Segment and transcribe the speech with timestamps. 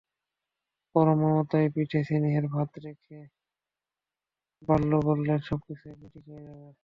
[0.95, 3.19] পরম মমতায়, পিঠে স্নেহের হাত রেখে
[4.61, 6.71] বার্লো বললেন, সবকিছু একদিন ঠিক হয়ে যাবে।